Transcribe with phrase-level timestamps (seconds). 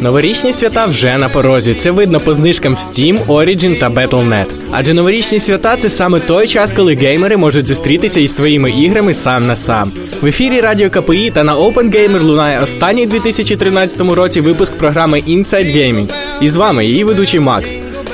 [0.00, 1.74] Новорічні свята вже на порозі.
[1.74, 4.46] Це видно по знижкам в Steam, Origin та Battle.net.
[4.72, 9.46] Адже новорічні свята це саме той час, коли геймери можуть зустрітися із своїми іграми сам
[9.46, 9.92] на сам.
[10.22, 15.22] В ефірі Радіо КПІ та на Open Gamer лунає останній у 2013 році випуск програми
[15.28, 16.08] Inside Gaming.
[16.40, 17.70] І з вами її ведучий Макс.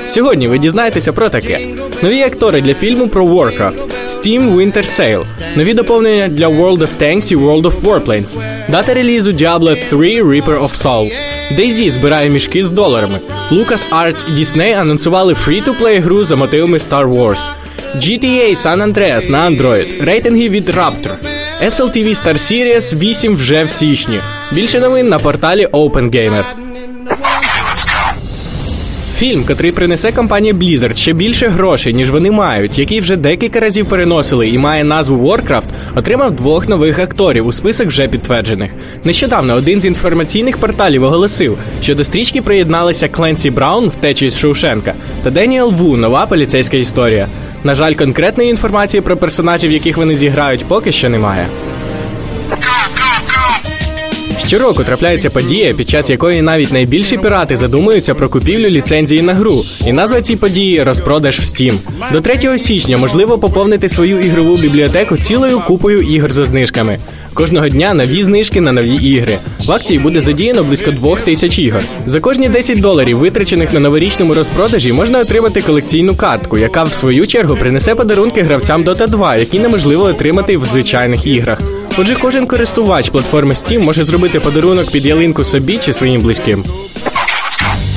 [0.09, 1.59] Сьогодні ви дізнаєтеся про таке:
[2.01, 3.77] нові актори для фільму про Warcraft,
[4.09, 5.25] Steam Winter Sale,
[5.55, 8.37] нові доповнення для World of Tanks і World of Warplanes,
[8.69, 11.13] дата релізу Diablo 3 Reaper of Souls,
[11.57, 13.19] DayZ збирає мішки з доларами.
[13.51, 17.49] LucasArts і Disney анонсували фрі-то-плей гру за мотивами Star Wars.
[17.95, 21.15] GTA San Andreas на Android, рейтинги від Raptor.
[21.63, 24.19] SLTV Star Series 8 вже в січні.
[24.51, 26.43] Більше новин на порталі OpenGamer.
[29.17, 33.85] Фільм, котрий принесе компанія Blizzard ще більше грошей, ніж вони мають, який вже декілька разів
[33.85, 38.71] переносили і має назву Warcraft, отримав двох нових акторів у список вже підтверджених.
[39.03, 44.93] Нещодавно один з інформаційних порталів оголосив, що до стрічки приєдналися Кленсі Браун, втечі з Шоушенка,
[45.23, 47.27] та Деніел Ву, нова поліцейська історія.
[47.63, 51.47] На жаль, конкретної інформації про персонажів, яких вони зіграють, поки що немає.
[54.47, 59.65] Щороку трапляється подія, під час якої навіть найбільші пірати задумуються про купівлю ліцензії на гру.
[59.85, 61.73] І назва цій події розпродаж в Steam.
[62.11, 66.97] До 3 січня можливо поповнити свою ігрову бібліотеку цілою купою ігор за знижками.
[67.33, 69.37] Кожного дня нові знижки на нові ігри.
[69.65, 71.81] В акції буде задіяно близько двох тисяч ігор.
[72.05, 77.27] За кожні 10 доларів, витрачених на новорічному розпродажі, можна отримати колекційну картку, яка в свою
[77.27, 81.61] чергу принесе подарунки гравцям Dota 2, які неможливо отримати в звичайних іграх.
[81.97, 86.63] Отже, кожен користувач платформи Steam може зробити подарунок під ялинку собі чи своїм близьким.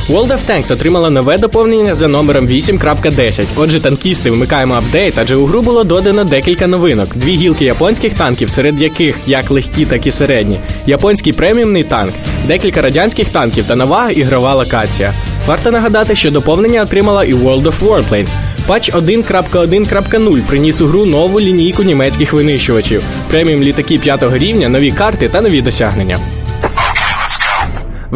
[0.08, 3.44] World of Tanks отримала нове доповнення за номером 8.10.
[3.56, 8.50] Отже, танкісти вмикаємо апдейт, адже у гру було додано декілька новинок: дві гілки японських танків,
[8.50, 12.12] серед яких як легкі, так і середні, японський преміумний танк,
[12.46, 15.12] декілька радянських танків та нова ігрова локація.
[15.46, 18.28] Варто нагадати, що доповнення отримала і World of Warplanes.
[18.66, 25.28] Патч 1.1.0 приніс у гру нову лінійку німецьких винищувачів, преміум літаки п'ятого рівня, нові карти
[25.28, 26.35] та нові досягнення.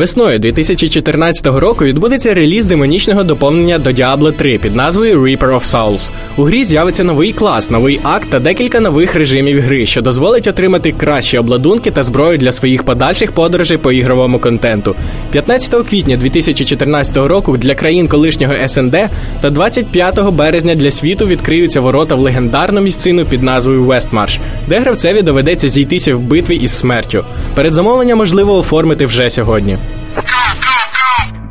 [0.00, 6.10] Весною 2014 року відбудеться реліз демонічного доповнення до Diablo 3 під назвою Reaper of Souls.
[6.36, 10.92] У грі з'явиться новий клас, новий акт та декілька нових режимів гри, що дозволить отримати
[10.92, 14.94] кращі обладунки та зброю для своїх подальших подорожей по ігровому контенту.
[15.30, 18.96] 15 квітня 2014 року для країн колишнього СНД
[19.40, 24.38] та 25 березня для світу відкриються ворота в легендарну місцину під назвою Westmarch,
[24.68, 27.24] де гравцеві доведеться зійтися в битві із смертю.
[27.54, 29.78] Передзамовлення можливо оформити вже сьогодні.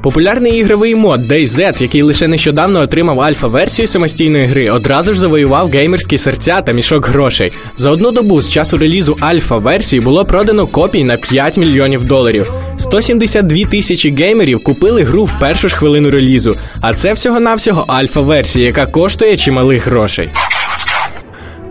[0.01, 6.17] Популярний ігровий мод DayZ, який лише нещодавно отримав альфа-версію самостійної гри, одразу ж завоював геймерські
[6.17, 7.51] серця та мішок грошей.
[7.77, 12.53] За одну добу з часу релізу альфа-версії було продано копій на 5 мільйонів доларів.
[12.77, 18.85] 172 тисячі геймерів купили гру в першу ж хвилину релізу, а це всього-навсього альфа-версія, яка
[18.85, 20.29] коштує чималих грошей.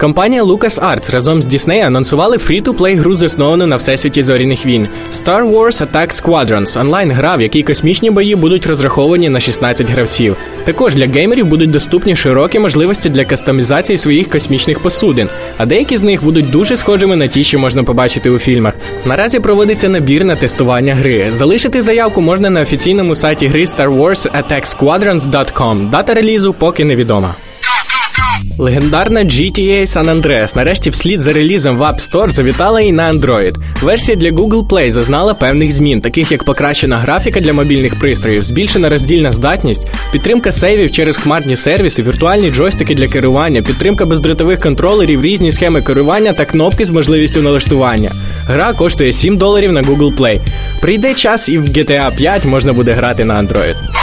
[0.01, 5.87] Компанія LucasArts разом з Disney анонсували фрі-ту-плей гру засновану на всесвіті зоряних війн Star Wars
[5.87, 10.37] Attack Squadrons, онлайн-гра, в якій космічні бої будуть розраховані на 16 гравців.
[10.65, 16.03] Також для геймерів будуть доступні широкі можливості для кастомізації своїх космічних посудин, а деякі з
[16.03, 18.75] них будуть дуже схожими на ті, що можна побачити у фільмах.
[19.07, 21.29] Наразі проводиться набір на тестування гри.
[21.33, 25.91] Залишити заявку можна на офіційному сайті гри Star Wars Attack Squadrons.com.
[25.91, 27.35] Дата релізу поки невідома.
[28.59, 33.55] Легендарна GTA San Andreas нарешті вслід за релізом в App Store завітала і на Android.
[33.83, 38.89] Версія для Google Play зазнала певних змін, таких як покращена графіка для мобільних пристроїв, збільшена
[38.89, 45.53] роздільна здатність, підтримка сейвів через хмарні сервіси, віртуальні джойстики для керування, підтримка бездротових контролерів, різні
[45.53, 48.11] схеми керування та кнопки з можливістю налаштування.
[48.47, 50.41] Гра коштує 7 доларів на Google Play.
[50.81, 53.98] Прийде час і в GTA 5 можна буде грати на Android.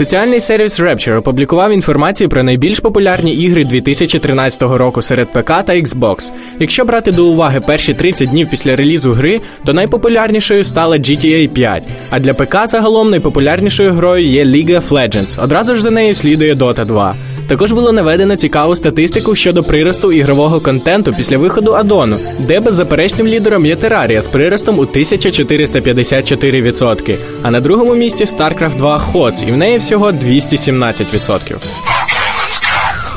[0.00, 6.32] Соціальний сервіс Rapture опублікував інформацію про найбільш популярні ігри 2013 року серед ПК та Xbox.
[6.60, 11.82] Якщо брати до уваги перші 30 днів після релізу гри, то найпопулярнішою стала GTA 5.
[12.10, 15.44] А для ПК загалом найпопулярнішою грою є League of Legends.
[15.44, 17.14] Одразу ж за нею слідує Dota 2.
[17.50, 23.66] Також було наведено цікаву статистику щодо приросту ігрового контенту після виходу Адону, де беззаперечним лідером
[23.66, 27.18] є Терарія з приростом у 1454%.
[27.42, 31.56] А на другому місці StarCraft 2 HOTS, і в неї всього 217%.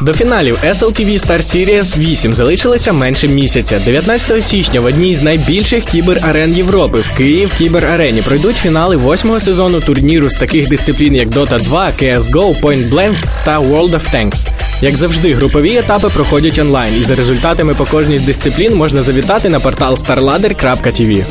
[0.04, 3.80] До фіналів SLTV Star Series 8 залишилося менше місяця.
[3.80, 9.82] 19 січня в одній з найбільших кіберарен Європи в Київ кіберарені пройдуть фінали восьмого сезону
[9.82, 13.16] турніру з таких дисциплін, як Dota 2, CSGO, Point Blank
[13.46, 14.48] та World of Tanks.
[14.82, 19.50] Як завжди, групові етапи проходять онлайн, і за результатами по кожній з дисциплін можна завітати
[19.50, 21.24] на портал starladder.tv.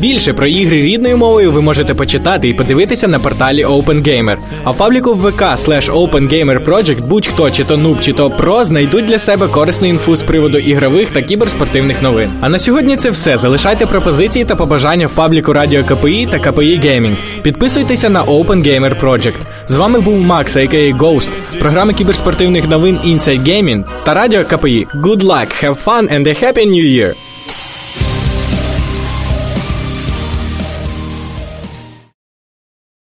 [0.00, 4.36] Більше про ігри рідною мовою ви можете почитати і подивитися на порталі OpenGamer.
[4.64, 8.64] А в пабліку в ВК slash OpenGamer Project будь-хто, чи то нуб, чи то про,
[8.64, 12.30] знайдуть для себе корисний інфу з приводу ігрових та кіберспортивних новин.
[12.40, 13.38] А на сьогодні це все.
[13.38, 17.16] Залишайте пропозиції та побажання в пабліку Радіо КПІ та КПІ Gaming.
[17.42, 19.46] Підписуйтеся на OpenGamer Project.
[19.68, 20.96] З вами був Макс, а.к.а.
[20.96, 21.28] Ghost,
[21.60, 24.86] програми кіберспортивних новин Inside Gaming та Радіо КПІ.
[24.94, 27.29] Good luck, have fun and a happy new year!